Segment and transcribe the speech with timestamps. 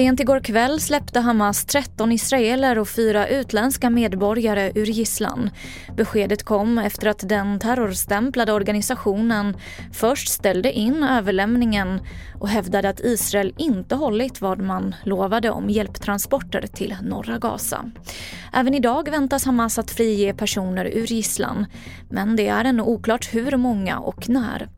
[0.00, 5.50] Sent igår kväll släppte Hamas 13 israeler och fyra utländska medborgare ur gisslan.
[5.96, 9.56] Beskedet kom efter att den terrorstämplade organisationen
[9.92, 12.00] först ställde in överlämningen
[12.40, 17.90] och hävdade att Israel inte hållit vad man lovade om hjälptransporter till norra Gaza.
[18.52, 21.66] Även idag väntas Hamas att frige personer ur gisslan,
[22.08, 24.68] men det är ännu oklart hur många och när.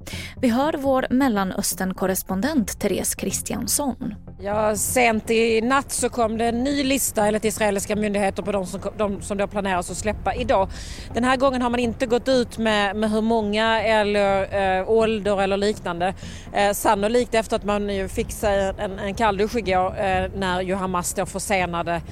[0.43, 4.15] Vi hör vår Mellanöstern-korrespondent Therese Kristiansson.
[4.41, 8.67] Ja, sent i natt så kom det en ny lista enligt israeliska myndigheter på de
[8.67, 10.69] som, de som då planeras att släppa idag.
[11.15, 15.43] Den här gången har man inte gått ut med, med hur många eller eh, ålder
[15.43, 16.15] eller liknande.
[16.53, 20.75] Eh, sannolikt efter att man ju fick sig en, en kalldusch igår eh, när ju
[20.75, 22.03] Hamas då försenade,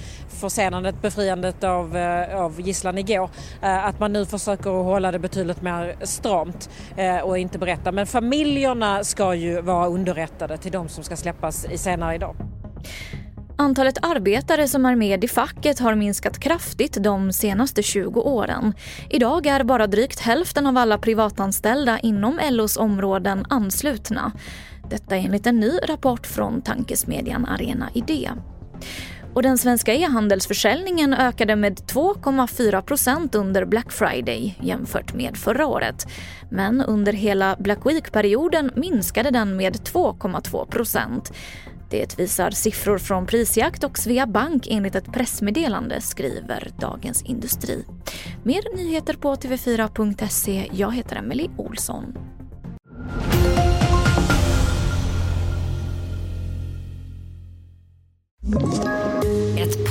[0.40, 3.30] försenade befriandet av, eh, av gisslan igår.
[3.62, 7.92] Eh, att man nu försöker hålla det betydligt mer stramt eh, och inte berätta.
[7.92, 12.36] Men familjerna ska ju vara underrättade till de som ska släppas senare idag.
[13.56, 18.74] Antalet arbetare som är med i facket har minskat kraftigt de senaste 20 åren.
[19.10, 24.32] Idag är bara drygt hälften av alla privatanställda inom LOs områden anslutna.
[24.90, 28.30] Detta enligt en ny rapport från tankesmedjan Arena Idé.
[29.34, 36.06] Och den svenska e-handelsförsäljningen ökade med 2,4 procent under Black Friday jämfört med förra året.
[36.50, 41.32] Men under hela Black Week-perioden minskade den med 2,2 procent.
[41.90, 47.84] Det visar siffror från Prisjakt och Svea Bank enligt ett pressmeddelande, skriver Dagens Industri.
[48.42, 50.68] Mer nyheter på tv4.se.
[50.72, 52.14] Jag heter Emily Olsson.
[58.56, 58.99] Ett